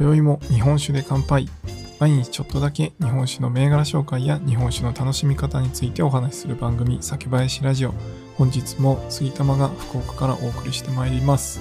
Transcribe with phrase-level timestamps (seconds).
[0.00, 1.46] 今宵も日本酒で乾杯。
[1.98, 7.92] 毎日ちょっとだけ日本酒の銘柄紹介や日本酒の楽しみ方についてお話しする番組、酒林ラジオ。
[8.38, 11.60] 本日も杉玉が福岡からお送りしてまいります。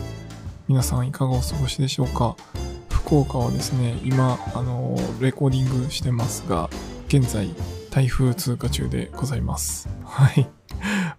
[0.70, 2.38] 皆さんいかがお過ごしでしょうか？
[2.90, 6.70] 福岡はですね、今、あの、レコーディングしてますが、
[7.10, 7.54] 現在、
[7.92, 9.90] 台風通過中でございます。
[10.06, 10.48] はい。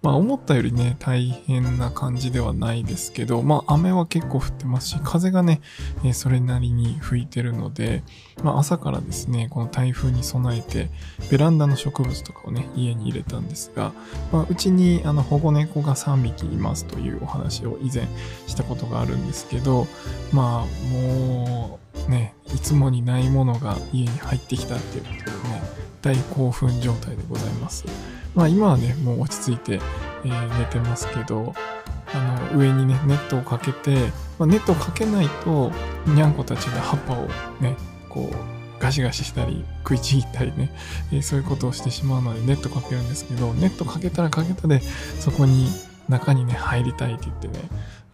[0.03, 5.61] まあ思ったよりね、大変な感じではないですけど、まあ雨は結構降ってますし、風がね、
[6.05, 8.03] え、それなりに吹いてるので、
[8.43, 10.91] まあ朝からですね、この台風に備えて、
[11.31, 13.93] ベランダの植物とかをね、家に入れたんですが、
[14.33, 18.07] まあうちにあの保護猫が3匹いますというお話を以前
[18.47, 19.87] したことがあるんですけど、
[20.33, 21.79] まあも
[22.09, 25.63] うね、いつもにないものが家に入ってきたっていうことでね、
[26.03, 27.85] 大興奮状態でございます。
[28.35, 29.81] まあ今はね、もう落ち着いて、
[30.25, 31.55] えー、寝てますけど、
[32.13, 33.97] あの、上にね、ネットをかけて、
[34.39, 35.71] まあ、ネットをかけないと、
[36.07, 37.29] にゃんこたちが葉っぱを
[37.61, 37.77] ね、
[38.09, 40.73] こう、ガシガシしたり、食いちぎったりね、
[41.13, 44.81] えー、そういうことをしてしまうので、ネットかけるんですけど、ネットかけたらかけたで、
[45.21, 45.69] そこに、
[46.09, 47.55] 中にね、入りたいって言ってね、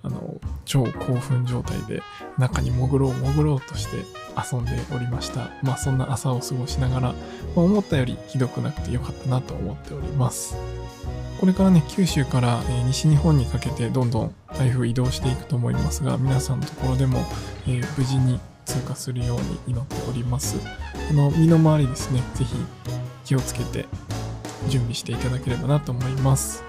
[0.03, 2.03] あの、超興奮状態で
[2.39, 4.05] 中に潜ろう潜ろうとして
[4.37, 5.51] 遊んでおりました。
[5.63, 7.15] まあそんな朝を過ごしながら、ま
[7.57, 10.57] あ、思ったよりひどくなくてよかったなと思っております。
[11.41, 17.19] これからね、九州から、西日本にかけてどんどん台風移動していくと思いますが、皆さんのところでも、
[17.67, 20.57] えー、無事に通過するように祈っております。
[21.11, 22.57] あの、身の回りですね、ぜひ
[23.25, 23.85] 気をつけて
[24.69, 26.65] 準備していただければなと思います。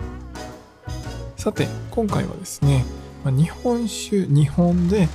[1.37, 2.83] さて、今回はですね、
[3.23, 5.07] まあ、日本酒2本で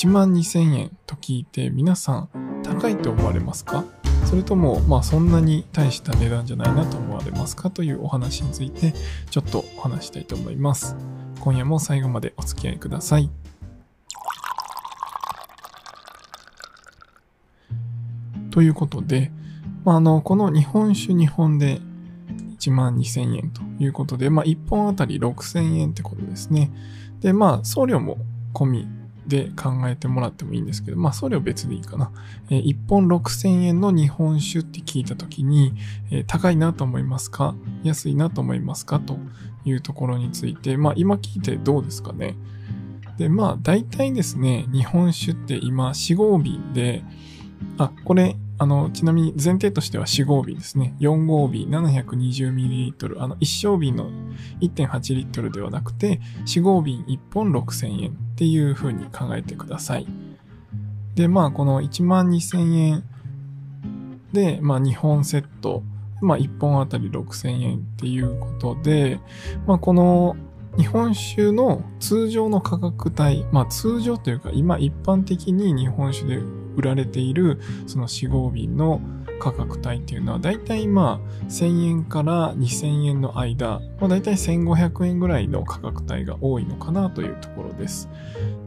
[0.00, 3.84] 1万2000円と聞いて皆さん高いと思われますか？
[4.24, 7.68] それとも、まあそんなに大した値段じゃないなと思われますか？
[7.68, 8.94] というお話について
[9.30, 10.96] ちょっとお話したいと思います。
[11.40, 13.28] 今夜も最後までお付き合いください。
[18.50, 19.30] ということで、
[19.84, 21.82] まあ、あの、この日本酒2本で
[22.58, 26.72] 1万2000円ということで、まあ、1本あたり6000円ってことですね。
[27.20, 28.16] で、まあ、送料も
[28.54, 28.88] 込み
[29.30, 32.12] で考えてもらってもいいんですけど、まあ、送料別でいいかな。
[32.50, 35.72] えー、1本6000円の日本酒って聞いた時に、
[36.10, 37.54] えー、高いなと思いますか？
[37.82, 39.00] 安いなと思いますか？
[39.00, 39.16] と
[39.64, 42.34] いうところについて、まあ、今聞いてどうですかね？
[43.16, 47.02] で、まあ、大体ですね、日本酒って今4、5瓶で、
[47.78, 50.94] あ、これあの、ちなみに前提としては4合瓶ですね。
[51.00, 53.22] 4合瓶 720ml。
[53.22, 54.10] あの、1升瓶の
[54.60, 60.06] 1.8リットルではなくて、4合瓶1本6000円っていう風に考えてください。
[61.14, 63.04] で、まあ、この1万2000円
[64.34, 65.82] で、まあ、2本セット、
[66.20, 69.20] まあ、1本あたり6000円っていうことで、
[69.66, 70.36] まあ、この
[70.76, 76.42] 日本酒の通常の価格帯、まあ通常というか今一般的に日本酒で
[76.80, 79.00] 売られているその4合瓶の
[79.38, 88.08] 価格帯っていうのはだいたいまあ1000円から2000円の間、まあ、だいたい1500円ぐらいの価格帯が多いのかなというところです。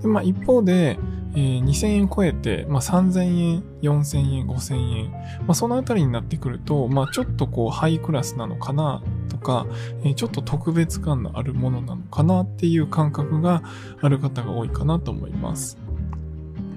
[0.01, 0.97] でまあ、一方で、
[1.35, 5.19] えー、2000円超えて、まあ、3000円、4000円、5000円、ま
[5.49, 9.67] あ、そのあたりになってくると、まあ、ちょっとこうハイクラスなのかなとか、
[10.03, 13.63] えー、ちょっと特別感のあるものなのかなっていう感覚が
[14.01, 15.82] ある方が多いかなと思います。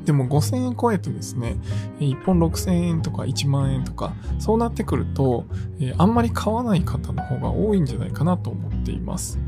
[0.06, 1.56] でも5000円超えてですね、
[1.98, 5.44] 1本6000円とか1万円とか、そうなってくると、
[5.98, 9.38] あんまり買わない方の方が多いんじゃないかなと思っています。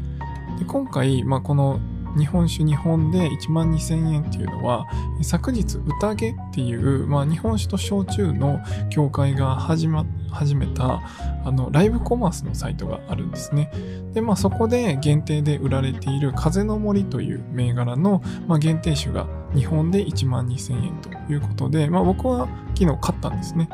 [0.58, 1.80] で今回、まあ、この
[2.16, 4.86] 日本酒2本で1万2000円っていうのは、
[5.22, 11.00] 昨日、宴っていう、まあ、日本酒と焼酎の協会が始ま、始めた、
[11.44, 13.70] あの、ライブコマースのサイトがあるんですね。
[14.12, 23.68] で、まあ、そこで限定で売られている風の森という銘柄の、まあ、限定酒が日本で1万2000円ということで、まあ、僕は昨日買ったんですね。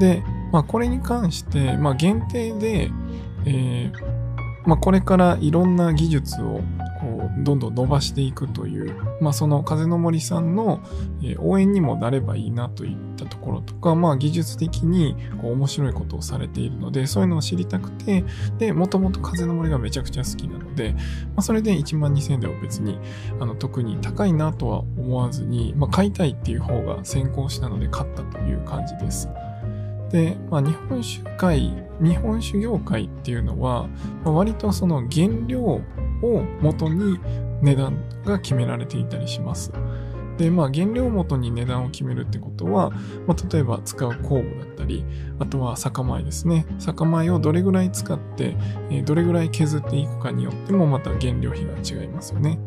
[0.00, 0.22] で、
[0.52, 2.90] まあ、これに関して、まあ、限定で、
[3.44, 4.22] えー
[4.64, 6.60] まあ、これからいろんな技術を
[7.42, 10.80] どんどん伸ばしていくという、まあ、その風の森さんの、
[11.38, 18.24] 応援にもなればいいなといったところとか、まあ、技術的にこう面白いことをされているので、そういうのを知りたくて、
[18.58, 21.00] で、もともと風の森がめちゃくちゃ好きなので、ま
[21.36, 22.98] あ、それで1万2000円では別に、
[23.40, 29.28] あの、特に高いなとは思わずに、まあ、買いたいっていう方が先行したので買ったという感じです。
[30.12, 33.88] で、まあ、日本酒界、日本酒業界っていうのは、
[34.24, 35.80] 割とその原料を
[36.60, 37.18] 元に
[37.62, 39.72] 値段が決められていたりします。
[40.36, 42.90] で、まあ原料元に値段を決めるってことは、
[43.26, 45.04] まあ、例えば使う酵母だったり、
[45.38, 46.66] あとは酒米ですね。
[46.78, 48.56] 酒米をどれぐらい使って、
[48.90, 52.58] えどれぐらい削っていくかによってもまた原料費が違いますよね。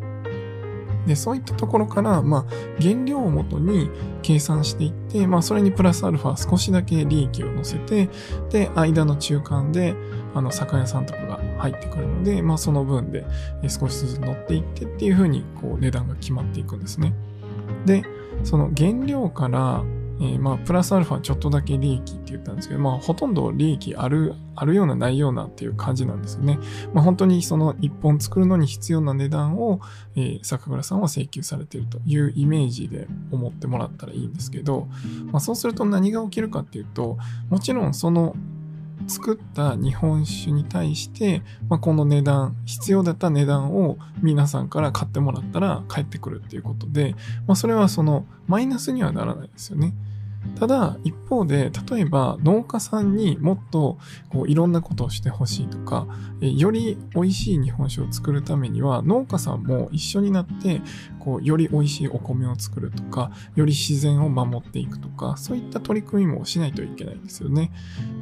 [1.06, 3.90] で、そういったところから、まあ、原料をもとに
[4.22, 8.10] 計算していって、まあ、それにプラスアルファ少しだけ利益を乗せて、
[8.50, 9.96] で、間の中間で、
[10.34, 13.26] あの、酒屋さんとかが入ってくるので、まあ、その分で
[13.68, 17.14] 少しずつ乗っていってっていうふうに、こう、値段が決まっていくんですね。
[17.86, 18.04] で、
[18.44, 19.84] その原料から、
[20.20, 26.58] えー、まあ、プラスアルファちょっとだけ利益って言ったんですけど、まあ、ほとんど利益ある、あるようなないようなっていう感じなんですよね。
[26.94, 29.82] まあ、本当にその1本作るのに必要な値段を、
[30.16, 34.88] えー、坂倉さんは請求されているというイメージで思ってもらったらいいんですけど、
[35.32, 37.18] まあ、そうすると何が起きるかっていうと、
[37.50, 38.36] もちろんその
[39.08, 47.16] 作った日本酒に対して、まあ、この値段、必要だった値段を皆さんから買ってもらったら返ってくるっていうことで、
[47.48, 49.94] まあ、それはそのマイナスにはならないですよね。
[50.60, 53.98] ただ、一方で、例えば農家さんにもっと
[54.30, 56.08] こういろんなことをしてほしいとか、
[56.40, 60.82] より美味しい日本酒を作るためには、農家さんも一緒になって、
[61.20, 67.72] こう、より美味しいお米を作るとか、より自然を守っていくとか、そういった取り組みもしないといけないんですよね。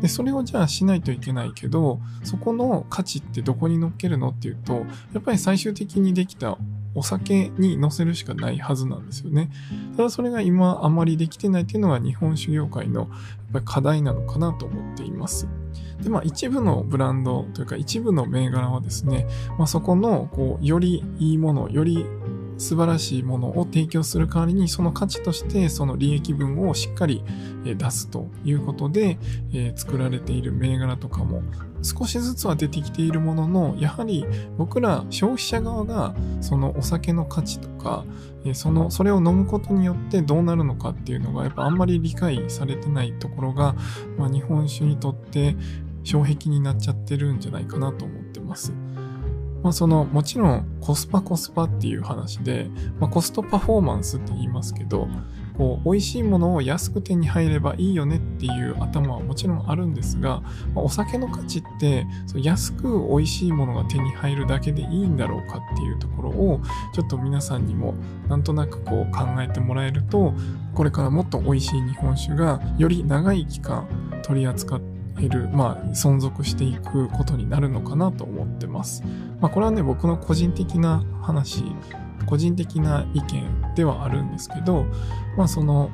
[0.01, 6.57] で、それをじゃあしないといけないけど、そこの価値ってどこに乗っけるのっていうと、やっぱり最終的にできた
[6.95, 9.49] お酒に乗せるしかないはずなんですよね。
[9.97, 13.09] ただそれが今あまりできてないっていうのが日本酒業界のやっ
[13.53, 15.47] ぱり課題なのかなと思っています。
[16.01, 22.05] で、まあ一部のブランドというか一部の銘柄はですね、まあそこのこうよりいいもの、より
[22.57, 27.23] 素晴らしいものを提供する代わりにその価値としてその利益分をしっかり
[27.63, 29.17] 出すということで、
[29.75, 31.43] 作られている銘柄とかも
[31.81, 34.25] 少しずつは出てきているものの、やはり
[34.57, 38.05] 僕ら消費者側がそのお酒の価値とか、
[38.53, 43.75] その、それを飲むことによってどうなるのかっていうのがやっぱあんまり理解されてないところが、
[44.17, 45.55] まあ、日本酒にとって
[46.05, 48.73] 障壁になっちゃってるんじゃないかなと思ってます。
[49.63, 52.69] まあその、もちろんコスパコスパっていう話で、
[52.99, 55.07] まあコストパフォーマンスって言いますけど、
[55.57, 60.41] こう、美味しいものを安く手に入ればいいよねっていう頭はもちろんあるんですが、
[60.73, 66.61] まあ、お酒の価値って、そ安く美味しいものが手に入るだけでいいんだろうかっていうところを、
[66.93, 67.93] ちょっと皆さんにも
[68.27, 70.33] なんとなくこう考えてもらえると、
[70.73, 73.87] これからもっと美味しい日本酒がより長い期間
[74.23, 79.03] 取り扱っている、まあ、存続していくことになるのかなと思ってます。
[79.39, 81.63] まあ、これはね、僕の個人的な話
[82.25, 84.85] 個人的な意見ではあるんですけど、
[85.37, 85.91] まあその、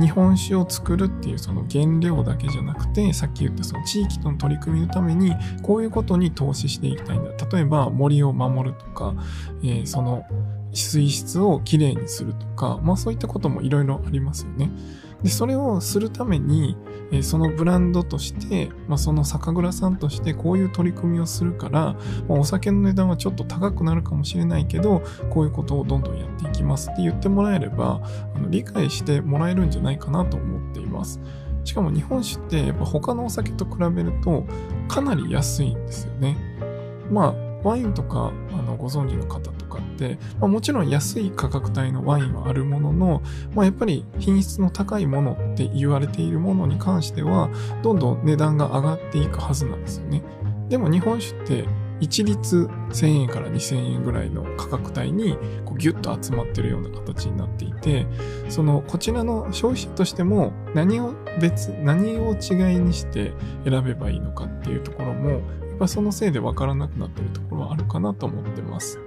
[0.00, 7.30] 日本酒を作るっていうその原料だけじゃなくて、さっき言ったその地域との取り組みのために、こういうことに投資していきたいんだ。
[7.52, 9.14] 例えば森を守るとか、
[9.62, 10.24] えー、その
[10.72, 14.70] 水質をきれいにするとか、まあそういったこともいろいろありますよね。
[15.22, 16.76] で、それをするために、
[17.10, 21.96] えそのブランドとして、まあ、その酒蔵さんとしてこういう取り組みをするから、
[22.28, 28.00] まあ、お酒の値段はちょっと高くなるかもしれないけど、こういうことをどんどんやっていきますって言ってもらえれば、
[28.34, 31.20] あの理解してもらえるんじゃないかなと思っています。
[31.64, 34.44] しかも日本酒ってやっぱ他のお酒と比べると
[34.88, 36.36] かなり安いんですよね。
[37.10, 43.22] まあワインとかあのご存知の方かって、まあ、もちろん安い価格帯のワインはあるものの、
[43.54, 47.50] まあ、やっぱり品質の高いものって言われているものに関しては、
[47.82, 50.22] どんどん値段が上がっていくはずなんですよね。
[50.68, 51.64] でも日本酒って
[52.00, 58.06] 一律1000円から2000円ぐらいの価格帯にこうギュッと集まってるような形になっていて、
[58.48, 63.32] そのこちらの消費者としても何を別、何を違いにして
[63.64, 65.40] 選べばいいのかっていうところも
[65.78, 68.98] まあ、そのせいでわからなくなってるところはあるかなと思ってます。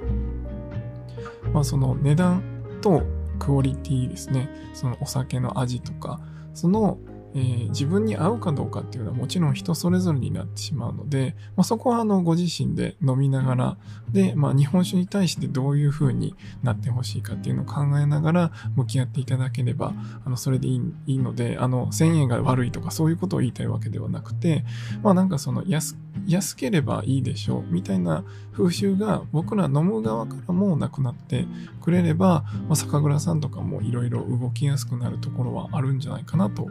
[1.53, 2.43] まあ、その値段
[2.81, 3.03] と
[3.39, 4.49] クオリティですね。
[4.73, 6.21] そのお酒の味とか、
[6.53, 6.99] その
[7.33, 13.77] えー、自分に合うかどうかっていうのはもちろん人それぞれになってしまうので、まあ、そこはあのご自身で飲みながら、
[14.09, 19.93] で、まあ、日本酒に対してどういう風になってほしいかっていうのを考えながら向き合っていただければ、
[20.25, 24.65] あの、それでいいいいので、あの、1000円が悪いとかそういうことを言いたいわけではなくて、
[25.03, 25.97] まあなんかその安、
[26.27, 28.23] 安ければいいでしょうみたいな
[28.53, 31.45] 風習が僕ら飲む側からもなくなって
[31.81, 36.69] くれれば、まあ、酒蔵さんとかもいろいろ動きやすくなるところはあるんじゃないかなと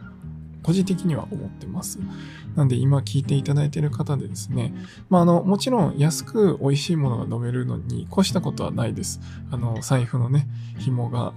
[0.63, 1.99] 個人的には思ってます。
[2.57, 4.75] なんで今聞いていただいている方でですね、
[5.09, 9.21] まあ、あの、もちろん安く美味しいものが飲めるのに越したことはないです。
[9.51, 10.49] あの、財布のね、
[10.79, 11.33] 紐が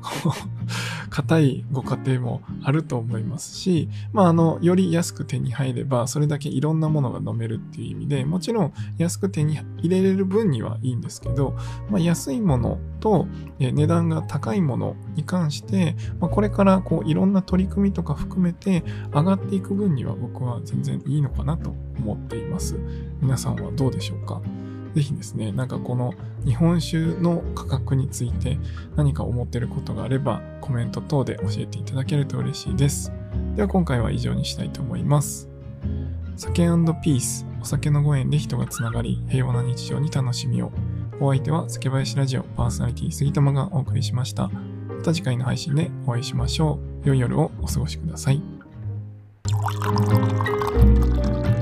[1.09, 11.55] 硬いご家庭もあると思いますし、まあ、あの、より安く手に入れば、それだけいろんなものが飲めるっていう意味で、もちろん安く手に入れれる分にはいいんですけど、
[11.89, 13.27] まあ、安いものと
[13.59, 22.79] 値段が高いものに関して、まあ、これからこういろんな取り組みとか含めて上がっていく分には僕は全然いいのかなと思っています。
[23.21, 24.41] 皆さんはどうでしょうか？
[24.95, 26.13] ぜひですね、なんかこの
[26.45, 28.59] 日本酒の価格について
[28.95, 33.11] 何か思ってることがあればコメント等で教えていただけると嬉しいです。
[33.55, 35.49] では今回は以上にしたいと思います。
[36.35, 36.63] 酒
[37.03, 40.71] ピース、お酒のご縁で人がつながり、平和な日常に楽しみを。
[41.19, 44.49] お相手は酒林ラジオパーソナリティ杉玉がお送りしました。
[44.49, 47.07] また次回の配信でお会いしましょう。
[47.07, 48.52] 良い夜をお過ごしください。
[49.63, 51.52] えっ?